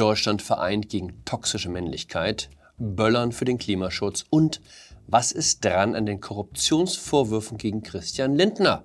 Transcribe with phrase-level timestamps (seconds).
[0.00, 2.48] Deutschland vereint gegen toxische Männlichkeit,
[2.78, 4.62] Böllern für den Klimaschutz und
[5.06, 8.84] was ist dran an den Korruptionsvorwürfen gegen Christian Lindner?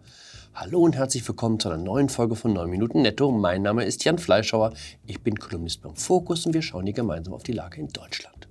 [0.54, 3.32] Hallo und herzlich willkommen zu einer neuen Folge von 9 Minuten Netto.
[3.32, 4.74] Mein Name ist Jan Fleischhauer,
[5.06, 8.50] ich bin Kolumnist beim Fokus und wir schauen hier gemeinsam auf die Lage in Deutschland.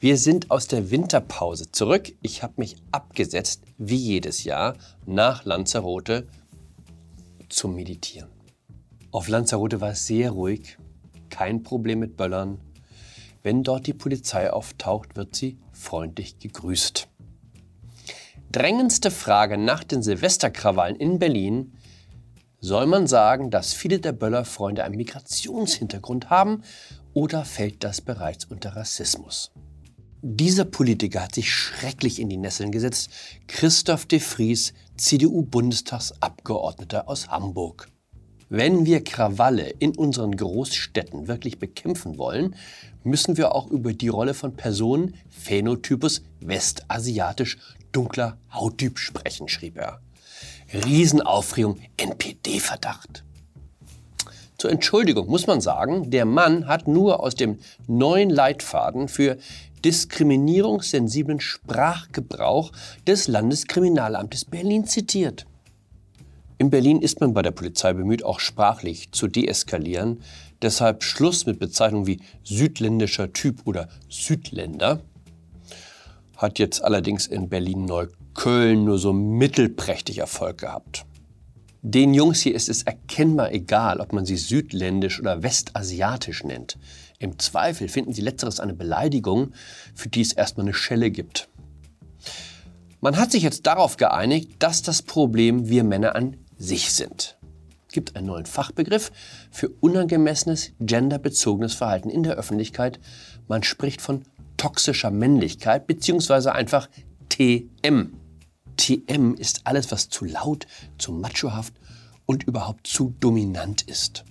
[0.00, 2.10] Wir sind aus der Winterpause zurück.
[2.22, 6.26] Ich habe mich abgesetzt, wie jedes Jahr, nach Lanzarote
[7.50, 8.30] zum Meditieren.
[9.10, 10.78] Auf Lanzarote war es sehr ruhig,
[11.32, 12.60] kein Problem mit Böllern.
[13.42, 17.08] Wenn dort die Polizei auftaucht, wird sie freundlich gegrüßt.
[18.52, 21.72] Drängendste Frage nach den Silvesterkrawallen in Berlin.
[22.60, 26.62] Soll man sagen, dass viele der Böllerfreunde einen Migrationshintergrund haben
[27.14, 29.50] oder fällt das bereits unter Rassismus?
[30.24, 33.10] Dieser Politiker hat sich schrecklich in die Nesseln gesetzt.
[33.48, 37.91] Christoph de Vries, CDU-Bundestagsabgeordneter aus Hamburg.
[38.54, 42.54] Wenn wir Krawalle in unseren Großstädten wirklich bekämpfen wollen,
[43.02, 47.56] müssen wir auch über die Rolle von Personen Phänotypus westasiatisch
[47.92, 50.02] dunkler Hauttyp sprechen, schrieb er.
[50.70, 53.24] Riesenaufregung, NPD-Verdacht.
[54.58, 59.38] Zur Entschuldigung muss man sagen, der Mann hat nur aus dem neuen Leitfaden für
[59.82, 62.70] diskriminierungssensiblen Sprachgebrauch
[63.06, 65.46] des Landeskriminalamtes Berlin zitiert.
[66.62, 70.22] In Berlin ist man bei der Polizei bemüht, auch sprachlich zu deeskalieren.
[70.62, 75.00] Deshalb Schluss mit Bezeichnungen wie südländischer Typ oder Südländer.
[76.36, 81.04] Hat jetzt allerdings in Berlin-Neukölln nur so mittelprächtig Erfolg gehabt.
[81.82, 86.78] Den Jungs hier ist es erkennbar egal, ob man sie südländisch oder westasiatisch nennt.
[87.18, 89.50] Im Zweifel finden sie letzteres eine Beleidigung,
[89.96, 91.48] für die es erstmal eine Schelle gibt.
[93.00, 97.36] Man hat sich jetzt darauf geeinigt, dass das Problem wir Männer an sich sind.
[97.88, 99.12] Es gibt einen neuen Fachbegriff
[99.50, 103.00] für unangemessenes genderbezogenes Verhalten in der Öffentlichkeit.
[103.48, 104.22] Man spricht von
[104.56, 106.88] toxischer Männlichkeit beziehungsweise einfach
[107.28, 108.14] TM.
[108.76, 110.66] TM ist alles, was zu laut,
[110.98, 111.74] zu machohaft
[112.24, 114.24] und überhaupt zu dominant ist.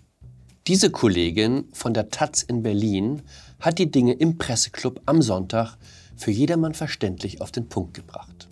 [0.68, 3.24] Diese Kollegin von der Taz in Berlin
[3.60, 5.78] hat die Dinge im Presseclub am Sonntag
[6.16, 8.48] für jedermann verständlich auf den Punkt gebracht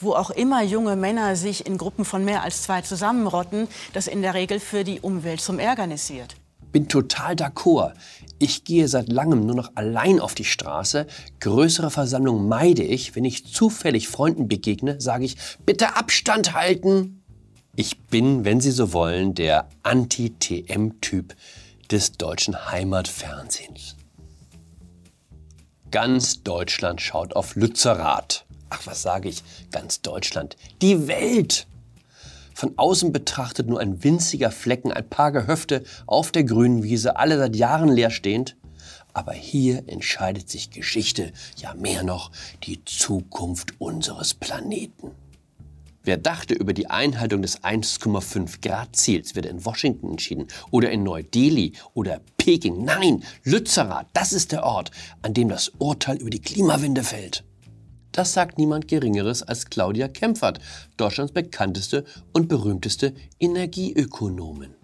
[0.00, 4.22] wo auch immer junge Männer sich in Gruppen von mehr als zwei zusammenrotten, das in
[4.22, 6.36] der Regel für die Umwelt zum Ärgernis wird.
[6.72, 7.94] Bin total d'accord.
[8.38, 11.06] Ich gehe seit langem nur noch allein auf die Straße.
[11.40, 13.14] Größere Versammlungen meide ich.
[13.16, 17.22] Wenn ich zufällig Freunden begegne, sage ich, bitte Abstand halten.
[17.76, 21.34] Ich bin, wenn Sie so wollen, der Anti-TM-Typ
[21.90, 23.96] des deutschen Heimatfernsehens.
[25.90, 31.66] Ganz Deutschland schaut auf Lützerath ach was sage ich, ganz Deutschland, die Welt.
[32.54, 37.38] Von außen betrachtet nur ein winziger Flecken, ein paar Gehöfte auf der grünen Wiese, alle
[37.38, 38.56] seit Jahren leer stehend.
[39.12, 42.30] Aber hier entscheidet sich Geschichte, ja mehr noch,
[42.64, 45.12] die Zukunft unseres Planeten.
[46.02, 51.02] Wer dachte, über die Einhaltung des 1,5 Grad Ziels wird in Washington entschieden oder in
[51.02, 52.84] Neu-Delhi oder Peking?
[52.84, 54.90] Nein, Lützerath, das ist der Ort,
[55.22, 57.44] an dem das Urteil über die Klimawende fällt.
[58.12, 60.58] Das sagt niemand Geringeres als Claudia Kempfert,
[60.96, 64.74] Deutschlands bekannteste und berühmteste Energieökonomin.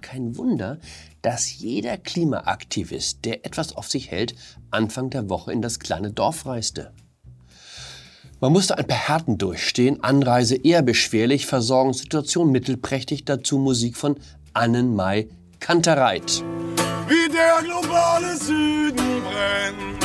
[0.00, 0.78] Kein Wunder,
[1.22, 4.34] dass jeder Klimaaktivist, der etwas auf sich hält,
[4.70, 6.92] Anfang der Woche in das kleine Dorf reiste.
[8.40, 14.16] Man musste ein paar Härten durchstehen, Anreise eher beschwerlich, Versorgungssituation mittelprächtig, dazu Musik von
[14.54, 15.28] Annenmai
[15.60, 16.42] Kantereit.
[17.06, 19.99] Wie der globale Süden brennt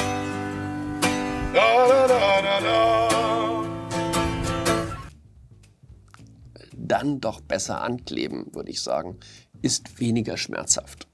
[6.77, 9.17] Dann doch besser ankleben, würde ich sagen,
[9.61, 11.07] ist weniger schmerzhaft.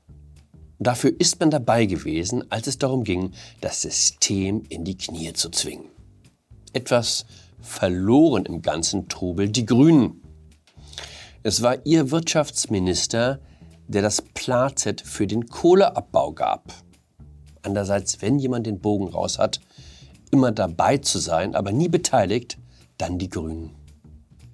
[0.79, 5.51] Dafür ist man dabei gewesen, als es darum ging, das System in die Knie zu
[5.51, 5.85] zwingen.
[6.73, 7.27] Etwas
[7.59, 10.23] verloren im ganzen Trubel die Grünen.
[11.43, 13.39] Es war ihr Wirtschaftsminister,
[13.87, 16.73] der das Plazet für den Kohleabbau gab.
[17.61, 19.61] Andererseits, wenn jemand den Bogen raus hat,
[20.31, 22.57] immer dabei zu sein, aber nie beteiligt,
[22.97, 23.75] dann die Grünen.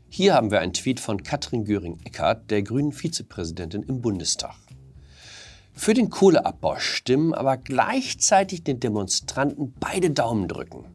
[0.09, 4.55] Hier haben wir einen Tweet von Katrin Göring-Eckardt, der grünen Vizepräsidentin im Bundestag.
[5.73, 10.85] Für den Kohleabbau stimmen, aber gleichzeitig den Demonstranten beide Daumen drücken.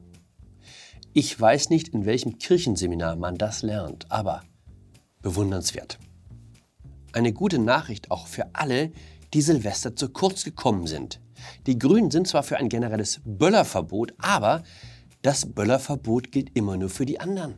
[1.12, 4.42] Ich weiß nicht, in welchem Kirchenseminar man das lernt, aber
[5.20, 5.98] bewundernswert.
[7.12, 8.90] Eine gute Nachricht auch für alle,
[9.34, 11.20] die Silvester zu kurz gekommen sind.
[11.66, 14.62] Die Grünen sind zwar für ein generelles Böllerverbot, aber
[15.22, 17.54] das Böllerverbot gilt immer nur für die anderen.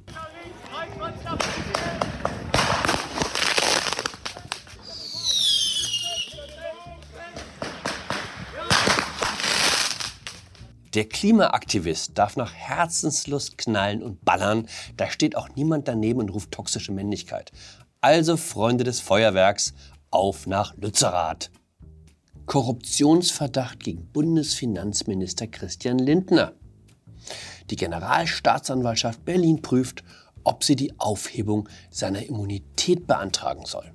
[10.94, 14.68] Der Klimaaktivist darf nach Herzenslust knallen und ballern.
[14.96, 17.50] Da steht auch niemand daneben und ruft toxische Männlichkeit.
[18.00, 19.74] Also, Freunde des Feuerwerks,
[20.10, 21.50] auf nach Lützerath.
[22.46, 26.52] Korruptionsverdacht gegen Bundesfinanzminister Christian Lindner.
[27.70, 30.04] Die Generalstaatsanwaltschaft Berlin prüft,
[30.44, 33.92] ob sie die Aufhebung seiner Immunität beantragen soll.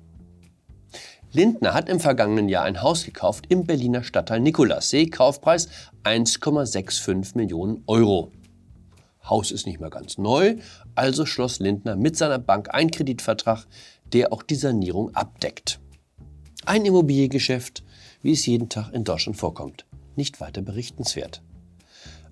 [1.32, 5.68] Lindner hat im vergangenen Jahr ein Haus gekauft im Berliner Stadtteil Nikolassee, Kaufpreis
[6.02, 8.32] 1,65 Millionen Euro.
[9.22, 10.56] Haus ist nicht mehr ganz neu,
[10.96, 13.66] also schloss Lindner mit seiner Bank einen Kreditvertrag,
[14.12, 15.78] der auch die Sanierung abdeckt.
[16.66, 17.84] Ein Immobiliengeschäft,
[18.22, 19.86] wie es jeden Tag in Deutschland vorkommt.
[20.16, 21.42] Nicht weiter berichtenswert.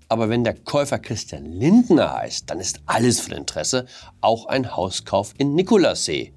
[0.08, 3.87] Aber wenn der Käufer Christian Lindner heißt, dann ist alles von Interesse,
[4.20, 6.32] auch ein Hauskauf in Nikolassee.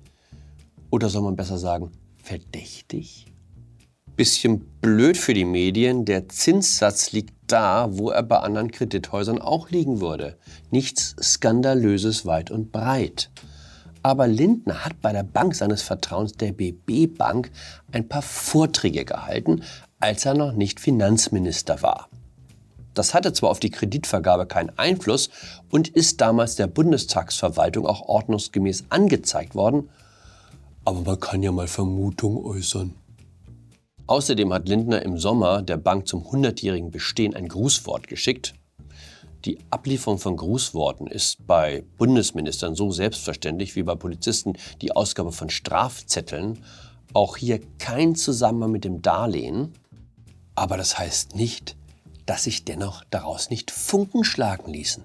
[0.89, 3.27] Oder soll man besser sagen, verdächtig?
[4.18, 9.69] Bisschen blöd für die Medien, der Zinssatz liegt da, wo er bei anderen Kredithäusern auch
[9.69, 10.38] liegen würde.
[10.69, 13.31] Nichts Skandalöses weit und breit.
[14.03, 17.51] Aber Lindner hat bei der Bank seines Vertrauens, der BB Bank,
[17.92, 19.63] ein paar Vorträge gehalten,
[20.00, 22.09] als er noch nicht Finanzminister war.
[22.94, 25.30] Das hatte zwar auf die Kreditvergabe keinen Einfluss
[25.69, 29.89] und ist damals der Bundestagsverwaltung auch ordnungsgemäß angezeigt worden,
[30.83, 32.95] aber man kann ja mal Vermutungen äußern.
[34.07, 38.56] Außerdem hat Lindner im Sommer der Bank zum 100-jährigen Bestehen ein Grußwort geschickt.
[39.45, 45.49] Die Ablieferung von Grußworten ist bei Bundesministern so selbstverständlich wie bei Polizisten die Ausgabe von
[45.49, 46.59] Strafzetteln.
[47.13, 49.73] Auch hier kein Zusammenhang mit dem Darlehen.
[50.53, 51.75] Aber das heißt nicht,
[52.27, 55.03] dass sich dennoch daraus nicht Funken schlagen ließen.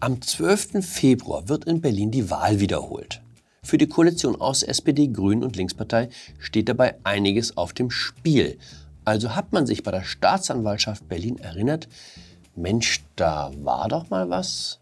[0.00, 0.84] Am 12.
[0.86, 3.22] Februar wird in Berlin die Wahl wiederholt.
[3.62, 8.58] Für die Koalition aus SPD, Grünen und Linkspartei steht dabei einiges auf dem Spiel.
[9.06, 11.88] Also hat man sich bei der Staatsanwaltschaft Berlin erinnert,
[12.54, 14.80] Mensch, da war doch mal was.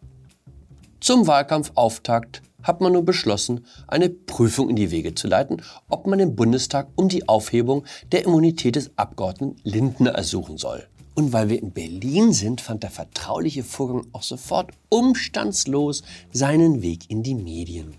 [1.00, 6.18] Zum Wahlkampfauftakt hat man nun beschlossen, eine Prüfung in die Wege zu leiten, ob man
[6.18, 10.86] im Bundestag um die Aufhebung der Immunität des Abgeordneten Lindner ersuchen soll.
[11.14, 17.10] Und weil wir in Berlin sind, fand der vertrauliche Vorgang auch sofort umstandslos seinen Weg
[17.10, 17.94] in die Medien.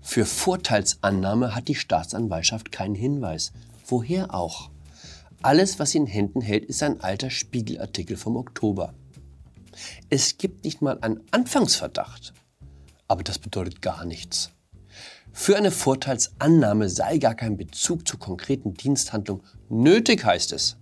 [0.00, 3.52] Für Vorteilsannahme hat die Staatsanwaltschaft keinen Hinweis.
[3.86, 4.70] Woher auch?
[5.44, 8.94] Alles, was sie in Händen hält, ist ein alter Spiegelartikel vom Oktober.
[10.08, 12.32] Es gibt nicht mal einen Anfangsverdacht.
[13.08, 14.52] Aber das bedeutet gar nichts.
[15.34, 20.78] Für eine Vorteilsannahme sei gar kein Bezug zur konkreten Diensthandlung nötig, heißt es.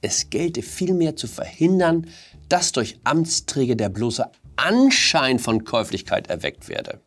[0.00, 2.08] Es gelte vielmehr zu verhindern,
[2.48, 7.00] dass durch Amtsträger der bloße Anschein von Käuflichkeit erweckt werde.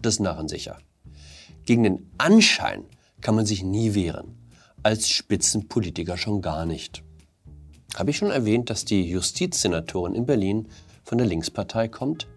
[0.00, 0.78] Das Narren sicher.
[1.64, 2.84] Gegen den Anschein
[3.20, 4.36] kann man sich nie wehren,
[4.84, 7.02] als Spitzenpolitiker schon gar nicht.
[7.96, 10.68] Habe ich schon erwähnt, dass die Justizsenatorin in Berlin
[11.04, 12.28] von der Linkspartei kommt?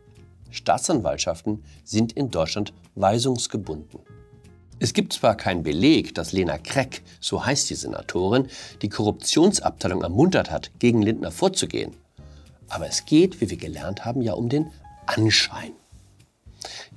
[0.50, 4.00] Staatsanwaltschaften sind in Deutschland weisungsgebunden.
[4.80, 8.48] Es gibt zwar keinen Beleg, dass Lena Kreck, so heißt die Senatorin,
[8.82, 11.96] die Korruptionsabteilung ermuntert hat, gegen Lindner vorzugehen.
[12.70, 14.72] Aber es geht, wie wir gelernt haben, ja um den
[15.06, 15.74] Anschein.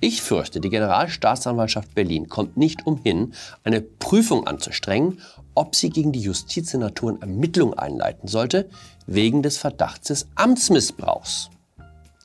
[0.01, 3.35] Ich fürchte, die Generalstaatsanwaltschaft Berlin kommt nicht umhin,
[3.65, 5.21] eine Prüfung anzustrengen,
[5.55, 8.69] ob sie gegen die Justizsenatoren Ermittlungen einleiten sollte,
[9.07, 11.51] wegen des Verdachts des Amtsmissbrauchs.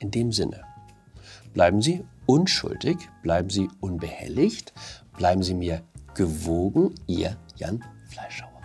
[0.00, 0.62] In dem Sinne,
[1.54, 4.72] bleiben Sie unschuldig, bleiben Sie unbehelligt
[5.16, 5.82] Bleiben Sie mir
[6.14, 8.55] gewogen, Ihr Jan Fleischhauer.